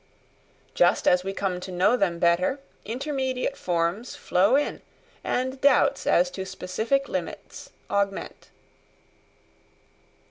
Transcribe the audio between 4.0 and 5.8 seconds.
flow in, and